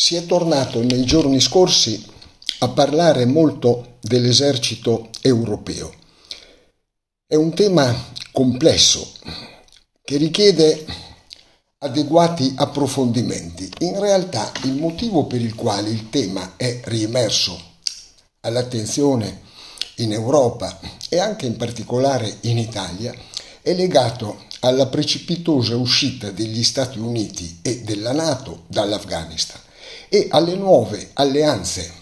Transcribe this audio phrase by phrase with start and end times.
[0.00, 2.06] Si è tornato nei giorni scorsi
[2.60, 5.92] a parlare molto dell'esercito europeo.
[7.26, 7.92] È un tema
[8.30, 9.14] complesso
[10.04, 10.86] che richiede
[11.78, 13.68] adeguati approfondimenti.
[13.80, 17.60] In realtà il motivo per il quale il tema è riemerso
[18.42, 19.40] all'attenzione
[19.96, 20.78] in Europa
[21.08, 23.12] e anche in particolare in Italia
[23.60, 29.66] è legato alla precipitosa uscita degli Stati Uniti e della Nato dall'Afghanistan
[30.08, 31.92] e alle nuove alleanze,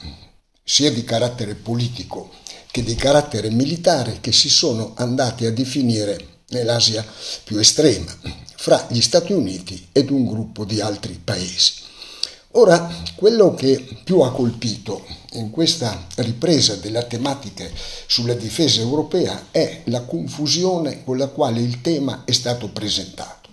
[0.63, 2.31] sia di carattere politico
[2.71, 7.05] che di carattere militare, che si sono andate a definire nell'Asia
[7.43, 8.15] più estrema,
[8.57, 11.73] fra gli Stati Uniti ed un gruppo di altri paesi.
[12.53, 17.67] Ora, quello che più ha colpito in questa ripresa della tematica
[18.07, 23.49] sulla difesa europea è la confusione con la quale il tema è stato presentato.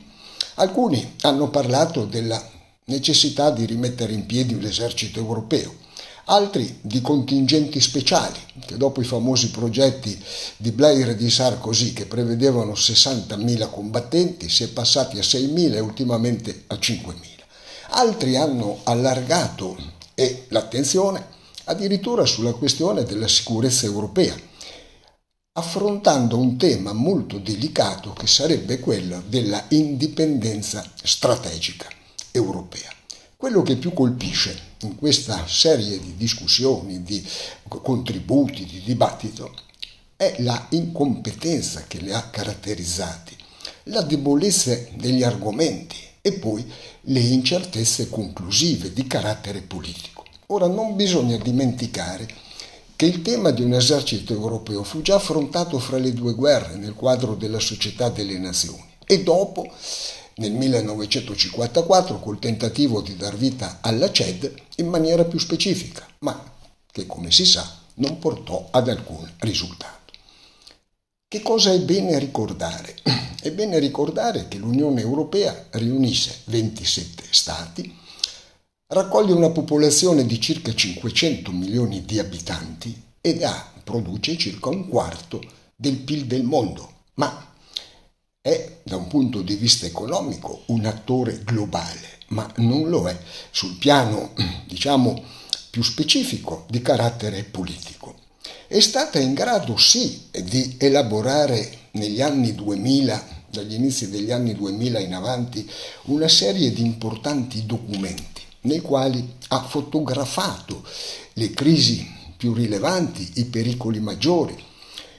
[0.56, 2.42] Alcuni hanno parlato della
[2.86, 5.74] necessità di rimettere in piedi l'esercito europeo,
[6.26, 10.18] altri di contingenti speciali, che dopo i famosi progetti
[10.58, 15.80] di Blair e di Sarkozy che prevedevano 60.000 combattenti, si è passati a 6.000 e
[15.80, 17.14] ultimamente a 5.000.
[17.96, 19.78] Altri hanno allargato
[20.16, 21.32] e l'attenzione
[21.66, 24.36] addirittura sulla questione della sicurezza europea,
[25.54, 31.88] affrontando un tema molto delicato che sarebbe quello della indipendenza strategica
[32.34, 32.92] europea.
[33.38, 37.26] Quello che più colpisce in questa serie di discussioni, di
[37.68, 39.54] contributi, di dibattito,
[40.16, 43.36] è la incompetenza che le ha caratterizzati,
[43.84, 46.66] la debolezza degli argomenti e poi
[47.02, 50.24] le incertezze conclusive di carattere politico.
[50.48, 52.28] Ora non bisogna dimenticare
[52.96, 56.94] che il tema di un esercito europeo fu già affrontato fra le due guerre nel
[56.94, 59.70] quadro della società delle nazioni e dopo
[60.36, 66.52] nel 1954 col tentativo di dar vita alla CED in maniera più specifica, ma
[66.92, 70.12] che come si sa non portò ad alcun risultato.
[71.28, 72.96] Che cosa è bene ricordare?
[73.44, 77.94] È bene ricordare che l'Unione Europea riunisse 27 Stati,
[78.88, 85.42] raccoglie una popolazione di circa 500 milioni di abitanti ed ha, produce circa un quarto
[85.76, 87.53] del PIL del mondo, ma
[88.46, 93.18] è da un punto di vista economico un attore globale, ma non lo è
[93.52, 94.34] sul piano,
[94.68, 95.24] diciamo,
[95.70, 98.16] più specifico di carattere politico.
[98.68, 105.00] È stata in grado sì di elaborare negli anni 2000, dagli inizi degli anni 2000
[105.00, 105.66] in avanti,
[106.08, 110.84] una serie di importanti documenti nei quali ha fotografato
[111.36, 112.06] le crisi
[112.36, 114.62] più rilevanti, i pericoli maggiori,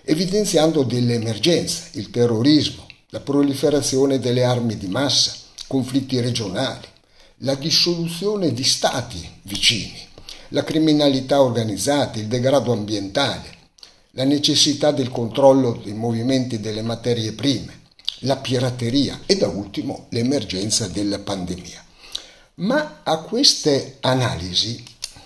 [0.03, 2.84] evidenziando delle emergenze, il terrorismo,
[3.15, 5.37] la proliferazione delle armi di massa,
[5.69, 6.85] conflitti regionali,
[7.39, 10.05] la dissoluzione di stati vicini,
[10.49, 13.57] la criminalità organizzata, il degrado ambientale,
[14.15, 17.83] la necessità del controllo dei movimenti delle materie prime,
[18.23, 21.85] la pirateria e da ultimo l'emergenza della pandemia.
[22.55, 24.83] Ma a queste analisi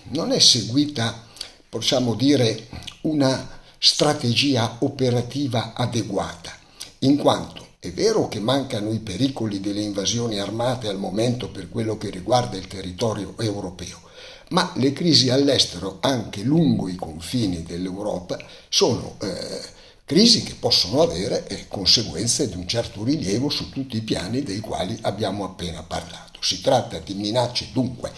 [0.09, 1.25] non è seguita,
[1.67, 2.67] possiamo dire,
[3.01, 3.49] una
[3.79, 6.55] strategia operativa adeguata,
[6.99, 11.97] in quanto è vero che mancano i pericoli delle invasioni armate al momento per quello
[11.97, 14.01] che riguarda il territorio europeo,
[14.49, 19.61] ma le crisi all'estero, anche lungo i confini dell'Europa, sono eh,
[20.03, 24.59] crisi che possono avere eh, conseguenze di un certo rilievo su tutti i piani dei
[24.59, 26.41] quali abbiamo appena parlato.
[26.41, 28.11] Si tratta di minacce dunque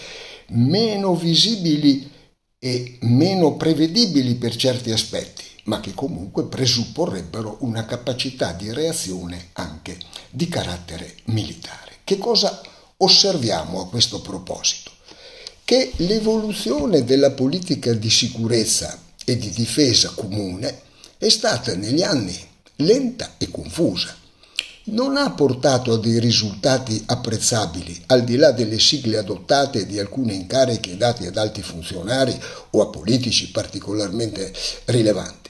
[0.54, 2.10] meno visibili
[2.58, 9.98] e meno prevedibili per certi aspetti, ma che comunque presupporrebbero una capacità di reazione anche
[10.30, 11.98] di carattere militare.
[12.04, 12.62] Che cosa
[12.98, 14.92] osserviamo a questo proposito?
[15.64, 20.82] Che l'evoluzione della politica di sicurezza e di difesa comune
[21.18, 22.38] è stata negli anni
[22.78, 24.16] lenta e confusa.
[24.84, 30.34] Non ha portato a dei risultati apprezzabili, al di là delle sigle adottate di alcune
[30.34, 32.38] incariche date ad alti funzionari
[32.72, 34.52] o a politici particolarmente
[34.86, 35.41] rilevanti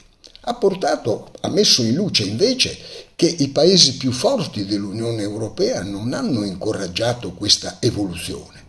[0.41, 2.77] ha portato, ha messo in luce invece
[3.15, 8.59] che i paesi più forti dell'Unione Europea non hanno incoraggiato questa evoluzione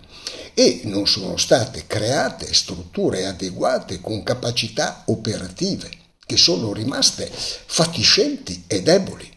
[0.55, 5.91] e non sono state create strutture adeguate con capacità operative
[6.27, 9.31] che sono rimaste fatiscenti e deboli.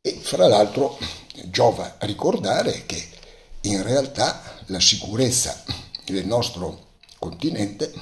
[0.00, 0.98] E fra l'altro
[1.48, 3.08] giova ricordare che
[3.62, 5.62] in realtà la sicurezza
[6.04, 7.92] del nostro continente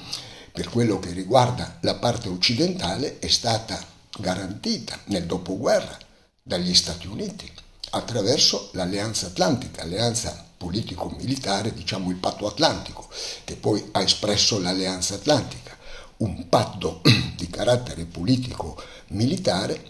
[0.55, 3.77] per quello che riguarda la parte occidentale è stata
[4.17, 5.97] garantita nel dopoguerra
[6.41, 7.51] dagli Stati Uniti
[7.89, 13.09] attraverso l'Alleanza Atlantica, alleanza politico-militare, diciamo il patto atlantico,
[13.43, 15.77] che poi ha espresso l'alleanza atlantica,
[16.17, 17.01] un patto
[17.35, 19.83] di carattere politico-militare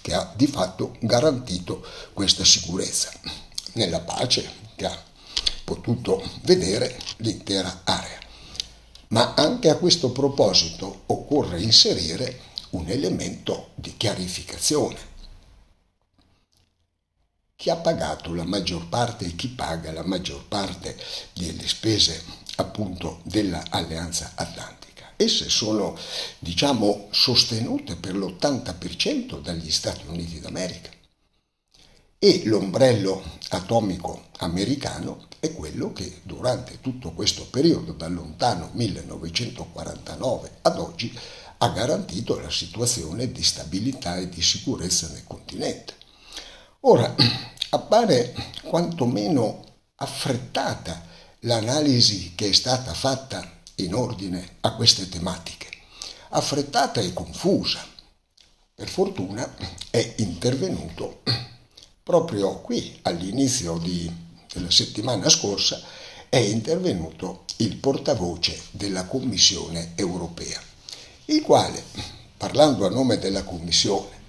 [0.00, 3.10] che ha di fatto garantito questa sicurezza
[3.72, 5.02] nella pace che ha
[5.64, 8.21] potuto vedere l'intera area.
[9.12, 15.10] Ma anche a questo proposito occorre inserire un elemento di chiarificazione.
[17.54, 20.98] Chi ha pagato la maggior parte e chi paga la maggior parte
[21.34, 22.24] delle spese
[22.56, 25.12] appunto dell'Alleanza Atlantica?
[25.16, 25.94] Esse sono,
[26.38, 30.90] diciamo, sostenute per l'80% dagli Stati Uniti d'America
[32.24, 40.78] e l'ombrello atomico americano è quello che durante tutto questo periodo, dal lontano 1949 ad
[40.78, 41.18] oggi,
[41.58, 45.94] ha garantito la situazione di stabilità e di sicurezza nel continente.
[46.82, 47.12] Ora,
[47.70, 48.32] appare
[48.62, 49.64] quantomeno
[49.96, 51.04] affrettata
[51.40, 55.66] l'analisi che è stata fatta in ordine a queste tematiche,
[56.28, 57.84] affrettata e confusa.
[58.76, 59.56] Per fortuna
[59.90, 61.22] è intervenuto
[62.02, 64.10] proprio qui all'inizio di,
[64.52, 65.80] della settimana scorsa,
[66.28, 70.70] è intervenuto il portavoce della Commissione europea
[71.26, 71.82] il quale,
[72.36, 74.20] parlando a nome della Commissione,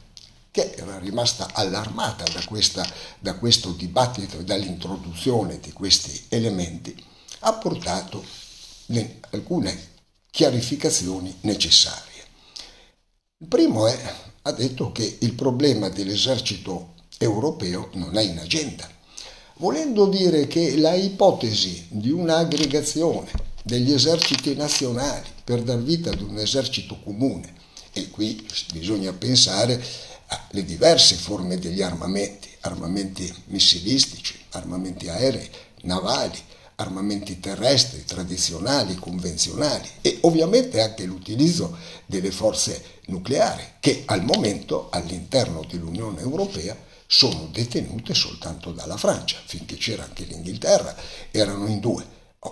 [0.51, 2.87] che era rimasta allarmata da, questa,
[3.19, 6.95] da questo dibattito e dall'introduzione di questi elementi,
[7.39, 8.23] ha portato
[9.31, 9.91] alcune
[10.29, 12.11] chiarificazioni necessarie.
[13.37, 18.89] Il primo è, ha detto che il problema dell'esercito europeo non è in agenda,
[19.57, 23.31] volendo dire che la ipotesi di un'aggregazione
[23.63, 27.61] degli eserciti nazionali per dar vita ad un esercito comune.
[27.93, 29.81] E qui bisogna pensare
[30.27, 35.49] alle diverse forme degli armamenti, armamenti missilistici, armamenti aerei,
[35.81, 36.39] navali,
[36.75, 45.65] armamenti terrestri, tradizionali, convenzionali e ovviamente anche l'utilizzo delle forze nucleari che al momento all'interno
[45.69, 46.75] dell'Unione Europea
[47.05, 50.95] sono detenute soltanto dalla Francia, finché c'era anche l'Inghilterra,
[51.31, 52.05] erano in due.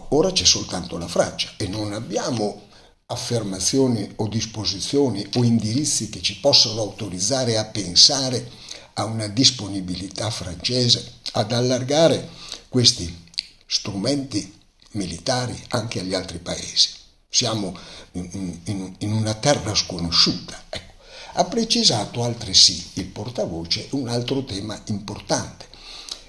[0.10, 2.70] Ora c'è soltanto la Francia e non abbiamo
[3.08, 8.50] affermazioni o disposizioni o indirizzi che ci possono autorizzare a pensare
[8.94, 12.30] a una disponibilità francese ad allargare
[12.70, 13.30] questi
[13.72, 14.54] strumenti
[14.92, 16.90] militari anche agli altri paesi.
[17.30, 17.78] Siamo
[18.12, 20.66] in, in, in una terra sconosciuta.
[20.68, 20.92] Ecco.
[21.36, 25.68] Ha precisato altresì il portavoce un altro tema importante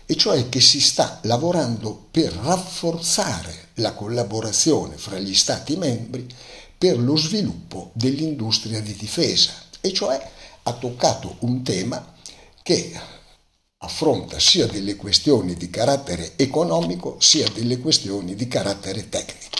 [0.07, 6.29] e cioè che si sta lavorando per rafforzare la collaborazione fra gli Stati membri
[6.79, 10.31] per lo sviluppo dell'industria di difesa, e cioè
[10.63, 12.15] ha toccato un tema
[12.63, 12.93] che
[13.85, 19.57] affronta sia delle questioni di carattere economico sia delle questioni di carattere tecnico.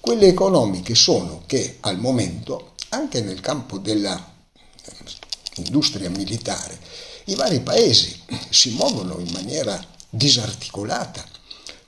[0.00, 6.78] Quelle economiche sono che al momento, anche nel campo dell'industria militare,
[7.24, 8.16] i vari paesi
[8.50, 11.24] si muovono in maniera disarticolata,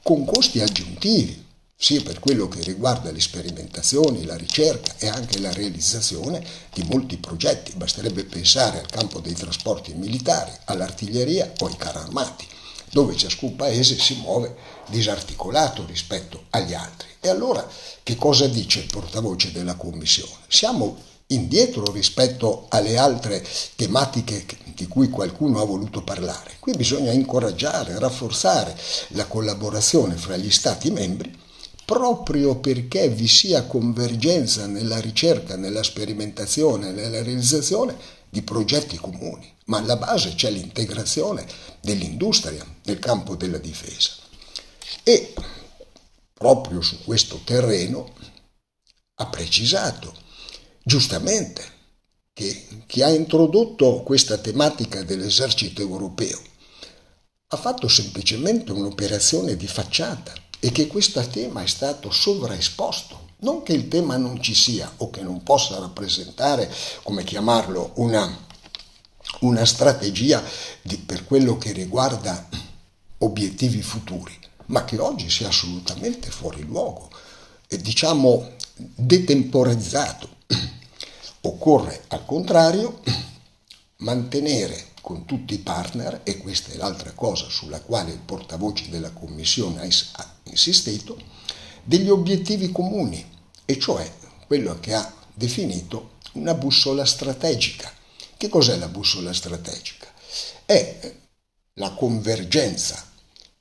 [0.02, 1.45] con costi aggiuntivi,
[1.78, 6.42] sia per quello che riguarda le sperimentazioni, la ricerca e anche la realizzazione
[6.72, 7.72] di molti progetti.
[7.76, 12.46] Basterebbe pensare al campo dei trasporti militari, all'artiglieria o ai carri armati,
[12.90, 14.56] dove ciascun paese si muove
[14.86, 17.08] disarticolato rispetto agli altri.
[17.20, 17.68] E allora
[18.02, 20.32] che cosa dice il portavoce della Commissione?
[20.48, 20.96] Siamo
[21.28, 26.56] indietro rispetto alle altre tematiche di cui qualcuno ha voluto parlare.
[26.58, 28.74] Qui bisogna incoraggiare, rafforzare
[29.08, 31.44] la collaborazione fra gli Stati membri
[31.86, 37.96] proprio perché vi sia convergenza nella ricerca, nella sperimentazione, nella realizzazione
[38.28, 41.46] di progetti comuni, ma alla base c'è l'integrazione
[41.80, 44.10] dell'industria nel campo della difesa.
[45.04, 45.32] E
[46.32, 48.12] proprio su questo terreno
[49.14, 50.12] ha precisato
[50.82, 51.74] giustamente
[52.32, 56.42] che chi ha introdotto questa tematica dell'esercito europeo
[57.48, 60.32] ha fatto semplicemente un'operazione di facciata
[60.66, 63.34] e che questo tema è stato sovraesposto.
[63.38, 66.68] Non che il tema non ci sia o che non possa rappresentare,
[67.04, 68.36] come chiamarlo, una,
[69.42, 70.42] una strategia
[70.82, 72.48] di, per quello che riguarda
[73.18, 77.10] obiettivi futuri, ma che oggi sia assolutamente fuori luogo
[77.68, 80.34] e diciamo detemporizzato
[81.42, 83.02] Occorre al contrario
[83.98, 89.12] mantenere con tutti i partner, e questa è l'altra cosa sulla quale il portavoce della
[89.12, 91.16] Commissione ha insistito,
[91.84, 93.24] degli obiettivi comuni,
[93.64, 94.12] e cioè
[94.48, 97.88] quello che ha definito una bussola strategica.
[98.36, 100.08] Che cos'è la bussola strategica?
[100.64, 101.14] È
[101.74, 103.08] la convergenza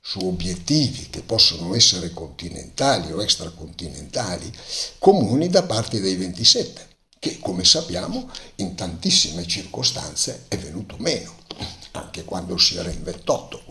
[0.00, 4.52] su obiettivi che possono essere continentali o extracontinentali
[4.98, 11.34] comuni da parte dei 27, che come sappiamo in tantissime circostanze è venuto meno,
[11.92, 13.64] anche quando si era in 28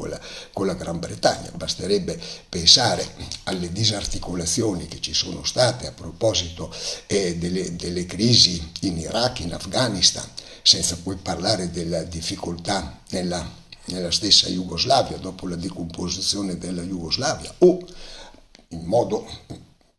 [0.51, 1.51] con la, Gran Bretagna.
[1.53, 3.07] Basterebbe pensare
[3.43, 6.73] alle disarticolazioni che ci sono state a proposito
[7.07, 10.27] eh, delle, delle crisi in Iraq, in Afghanistan,
[10.61, 17.79] senza poi parlare della difficoltà nella nella stessa Jugoslavia dopo la decomposizione della Jugoslavia o
[18.69, 19.27] in modo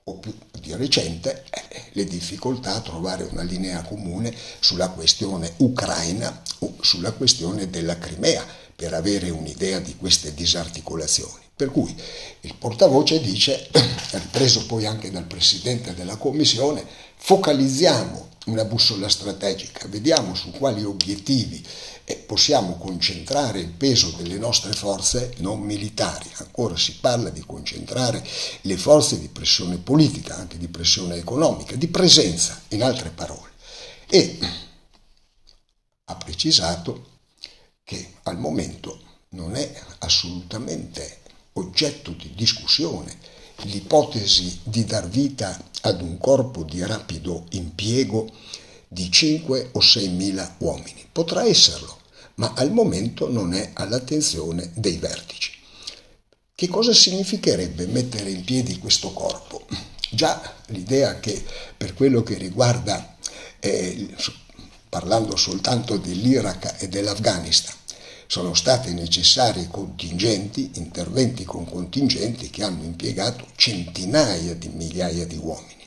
[0.09, 6.43] o più di recente eh, le difficoltà a trovare una linea comune sulla questione ucraina
[6.61, 8.47] o sulla questione della Crimea
[8.77, 11.43] per avere un'idea di queste disarticolazioni.
[11.57, 11.93] Per cui
[12.43, 13.69] il portavoce dice,
[14.13, 16.85] ripreso poi anche dal Presidente della Commissione,
[17.17, 21.61] focalizziamo una bussola strategica, vediamo su quali obiettivi
[22.09, 26.31] e possiamo concentrare il peso delle nostre forze non militari.
[26.35, 28.25] Ancora si parla di concentrare
[28.61, 33.51] le forze di pressione politica, anche di pressione economica, di presenza, in altre parole.
[34.09, 34.39] E
[36.05, 37.15] ha precisato
[37.83, 41.23] che al momento non è assolutamente
[41.55, 43.19] oggetto di discussione
[43.63, 48.31] l'ipotesi di dar vita ad un corpo di rapido impiego
[48.97, 51.07] di 5 o 6 mila uomini.
[51.13, 52.01] Potrà esserlo,
[52.37, 55.53] ma al momento non è all'attenzione dei vertici.
[56.55, 59.67] Che cosa significherebbe mettere in piedi questo corpo?
[60.11, 61.45] Già l'idea che
[61.77, 63.19] per quello che riguarda,
[63.61, 64.09] eh,
[64.89, 67.75] parlando soltanto dell'Iraq e dell'Afghanistan,
[68.27, 75.86] sono stati necessari contingenti, interventi con contingenti che hanno impiegato centinaia di migliaia di uomini.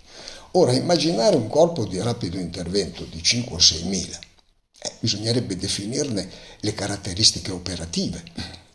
[0.53, 4.19] Ora, immaginare un corpo di rapido intervento di 5 o 6 mila,
[4.79, 6.27] eh, bisognerebbe definirne
[6.61, 8.23] le caratteristiche operative,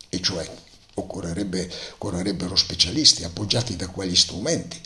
[0.09, 0.49] e cioè
[0.95, 4.81] occorrerebbe, occorrerebbero specialisti appoggiati da quali strumenti.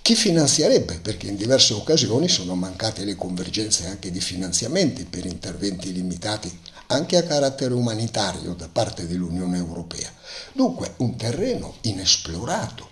[0.00, 1.00] Chi finanzierebbe?
[1.00, 7.16] Perché in diverse occasioni sono mancate le convergenze anche di finanziamenti per interventi limitati anche
[7.16, 10.10] a carattere umanitario da parte dell'Unione Europea.
[10.52, 12.88] Dunque un terreno inesplorato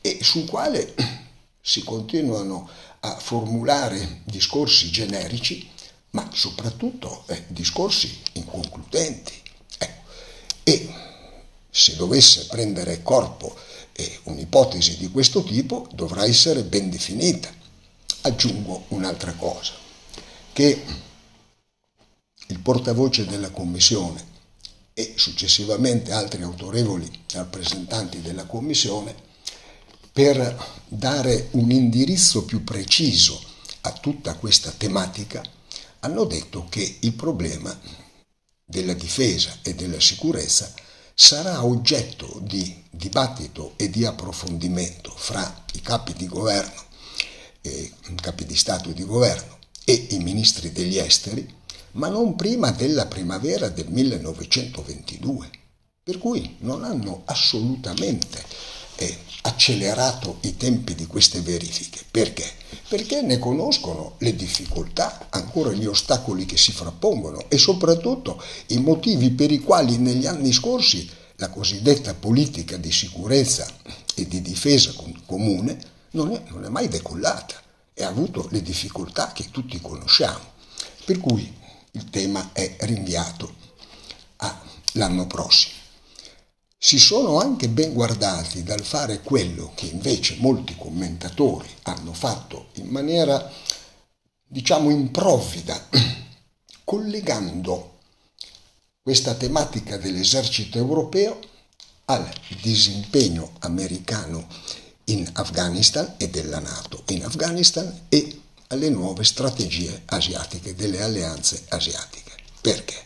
[0.00, 0.94] e sul quale
[1.60, 2.68] si continuano
[3.00, 5.68] a formulare discorsi generici,
[6.10, 9.32] ma soprattutto eh, discorsi inconcludenti.
[9.78, 10.02] Ecco.
[10.64, 10.94] E
[11.70, 13.56] se dovesse prendere corpo
[13.92, 17.52] eh, un'ipotesi di questo tipo, dovrà essere ben definita.
[18.22, 19.72] Aggiungo un'altra cosa,
[20.52, 20.84] che
[22.48, 24.28] il portavoce della Commissione
[24.92, 29.28] e successivamente altri autorevoli rappresentanti della Commissione
[30.20, 33.42] per dare un indirizzo più preciso
[33.80, 35.42] a tutta questa tematica,
[36.00, 37.74] hanno detto che il problema
[38.62, 40.74] della difesa e della sicurezza
[41.14, 46.82] sarà oggetto di dibattito e di approfondimento fra i capi di governo,
[47.62, 51.48] eh, capi di Stato e di governo e i ministri degli esteri,
[51.92, 55.50] ma non prima della primavera del 1922,
[56.02, 58.44] per cui non hanno assolutamente
[58.96, 62.04] eh, accelerato i tempi di queste verifiche.
[62.10, 62.44] Perché?
[62.88, 69.30] Perché ne conoscono le difficoltà, ancora gli ostacoli che si frappongono e soprattutto i motivi
[69.30, 73.66] per i quali negli anni scorsi la cosiddetta politica di sicurezza
[74.14, 74.92] e di difesa
[75.24, 75.78] comune
[76.10, 77.54] non è, non è mai decollata
[77.94, 80.58] e ha avuto le difficoltà che tutti conosciamo.
[81.04, 81.50] Per cui
[81.92, 83.54] il tema è rinviato
[84.36, 85.79] all'anno prossimo
[86.82, 92.86] si sono anche ben guardati dal fare quello che invece molti commentatori hanno fatto in
[92.86, 93.52] maniera,
[94.46, 95.88] diciamo, improvvida,
[96.82, 97.98] collegando
[99.02, 101.38] questa tematica dell'esercito europeo
[102.06, 102.26] al
[102.62, 104.46] disimpegno americano
[105.04, 112.32] in Afghanistan e della Nato in Afghanistan e alle nuove strategie asiatiche, delle alleanze asiatiche.
[112.58, 113.02] Perché?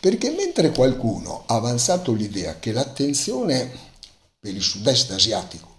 [0.00, 3.70] Perché mentre qualcuno ha avanzato l'idea che l'attenzione
[4.38, 5.74] per il sud-est asiatico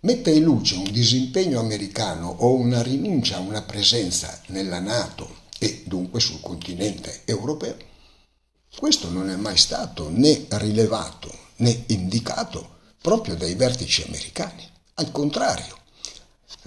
[0.00, 5.82] metta in luce un disimpegno americano o una rinuncia a una presenza nella Nato e
[5.86, 7.76] dunque sul continente europeo,
[8.76, 14.66] questo non è mai stato né rilevato né indicato proprio dai vertici americani.
[14.94, 15.78] Al contrario,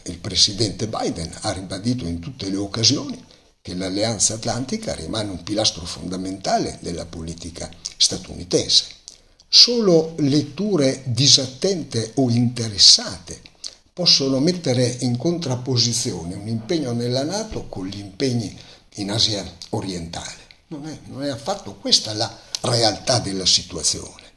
[0.03, 3.23] il presidente Biden ha ribadito in tutte le occasioni
[3.63, 8.83] che l'Alleanza Atlantica rimane un pilastro fondamentale della politica statunitense.
[9.47, 13.39] Solo letture disattente o interessate
[13.93, 18.53] possono mettere in contrapposizione un impegno nella Nato con gli impegni
[18.95, 20.41] in Asia orientale.
[20.67, 24.31] Non è, non è affatto questa la realtà della situazione.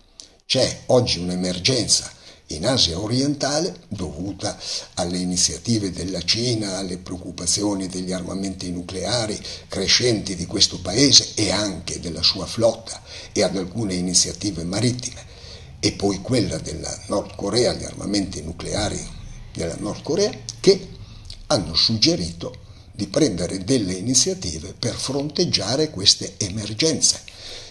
[0.47, 2.13] C'è oggi un'emergenza
[2.49, 4.57] in Asia orientale dovuta
[4.95, 9.39] alle iniziative della Cina, alle preoccupazioni degli armamenti nucleari
[9.69, 15.25] crescenti di questo paese e anche della sua flotta e ad alcune iniziative marittime
[15.81, 19.05] e poi quella della Nord Corea, gli armamenti nucleari
[19.53, 20.89] della Nord Corea che
[21.49, 27.21] hanno suggerito di prendere delle iniziative per fronteggiare queste emergenze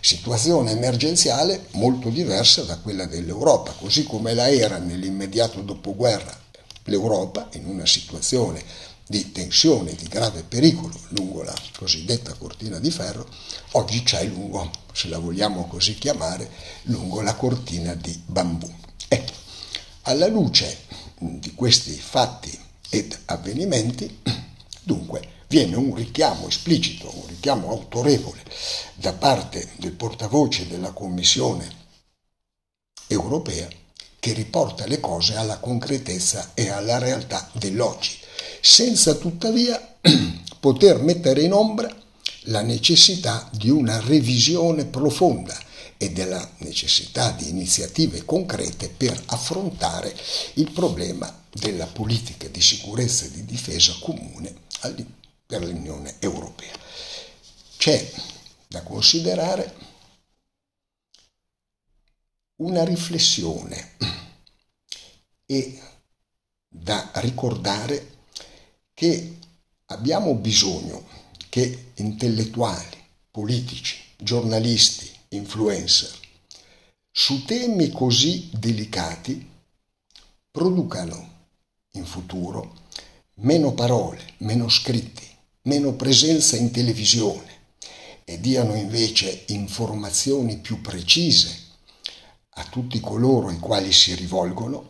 [0.06, 6.44] situazione emergenziale molto diversa da quella dell'Europa, così come la era nell'immediato dopoguerra
[6.84, 8.64] l'Europa in una situazione
[9.08, 13.28] di tensione, di grave pericolo lungo la cosiddetta cortina di ferro,
[13.72, 16.52] oggi c'è lungo, se la vogliamo così chiamare,
[16.84, 18.72] lungo la cortina di bambù.
[19.08, 19.34] Ecco,
[20.04, 20.82] alla luce
[21.18, 22.56] di questi fatti
[22.90, 24.22] ed avvenimenti,
[24.84, 28.44] dunque, viene un richiamo esplicito, un richiamo autorevole
[28.96, 31.84] da parte del portavoce della Commissione
[33.08, 33.68] europea
[34.20, 38.18] che riporta le cose alla concretezza e alla realtà dell'oggi,
[38.60, 39.98] senza tuttavia
[40.60, 41.94] poter mettere in ombra
[42.46, 45.56] la necessità di una revisione profonda
[45.98, 50.16] e della necessità di iniziative concrete per affrontare
[50.56, 54.54] il problema della politica di sicurezza e di difesa comune
[55.46, 56.74] per l'Unione Europea.
[57.78, 58.12] C'è
[58.68, 59.76] da considerare
[62.58, 63.98] una riflessione
[65.46, 65.82] e
[66.68, 68.14] da ricordare
[68.94, 69.38] che
[69.86, 71.08] abbiamo bisogno
[71.50, 72.98] che intellettuali,
[73.30, 76.12] politici, giornalisti, influencer,
[77.12, 79.54] su temi così delicati
[80.52, 81.34] producano
[81.92, 82.84] in futuro
[83.36, 85.25] meno parole, meno scritti,
[85.66, 87.54] meno presenza in televisione
[88.24, 91.64] e diano invece informazioni più precise
[92.58, 94.90] a tutti coloro ai quali si rivolgono,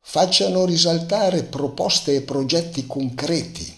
[0.00, 3.74] facciano risaltare proposte e progetti concreti,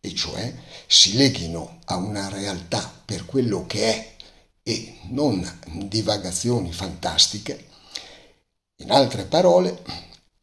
[0.00, 0.54] e cioè
[0.86, 4.16] si leghino a una realtà per quello che è
[4.62, 5.44] e non
[5.86, 7.68] divagazioni fantastiche,
[8.76, 9.82] in altre parole,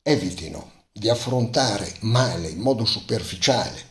[0.02, 3.88] evitino di affrontare male in modo superficiale,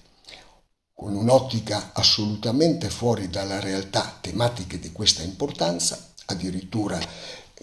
[1.01, 6.99] con un'ottica assolutamente fuori dalla realtà tematiche di questa importanza, addirittura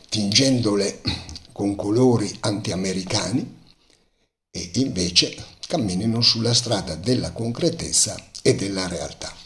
[0.08, 1.02] tingendole
[1.52, 3.64] con colori anti-americani,
[4.50, 5.36] e invece
[5.68, 9.45] camminino sulla strada della concretezza e della realtà.